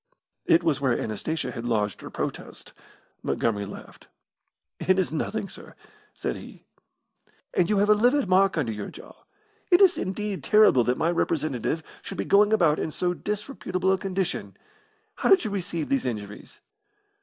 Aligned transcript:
It 0.47 0.63
was 0.63 0.81
where 0.81 0.99
Anastasia 0.99 1.51
had 1.51 1.63
lodged 1.63 2.01
her 2.01 2.09
protest. 2.09 2.73
Montgomery 3.21 3.67
laughed. 3.67 4.07
"It 4.79 4.97
is 4.97 5.13
nothing, 5.13 5.47
sir," 5.47 5.75
said 6.15 6.35
he. 6.37 6.63
"And 7.53 7.69
you 7.69 7.77
have 7.77 7.89
a 7.89 7.93
livid 7.93 8.27
mark 8.27 8.57
under 8.57 8.71
your 8.71 8.89
jaw. 8.89 9.13
It 9.69 9.79
is, 9.79 9.99
indeed, 9.99 10.43
terrible 10.43 10.83
that 10.85 10.97
my 10.97 11.11
representative 11.11 11.83
should 12.01 12.17
be 12.17 12.25
going 12.25 12.51
about 12.51 12.79
in 12.79 12.89
so 12.89 13.13
disreputable 13.13 13.93
a 13.93 13.97
condition. 13.99 14.57
How 15.17 15.29
did 15.29 15.45
you 15.45 15.51
receive 15.51 15.87
these 15.87 16.07
injuries?" 16.07 16.61